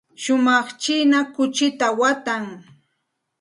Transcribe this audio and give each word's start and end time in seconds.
Shumaq 0.21 0.67
china 0.81 1.19
kuchita 1.35 1.87
watan. 1.99 2.45